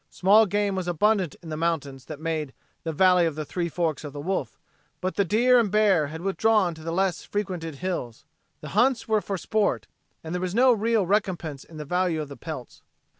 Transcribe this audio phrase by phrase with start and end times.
[0.09, 4.03] Small game was abundant in the mountains that made the "Valley of the Three Forks
[4.03, 4.57] o' the Wolf,"
[4.99, 8.25] but the deer and bear had withdrawn to the less frequented hills.
[8.61, 9.85] The hunts were for sport;
[10.23, 12.81] there was no real recompense in the value of the pelts.